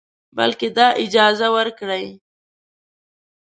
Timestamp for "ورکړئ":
1.57-2.05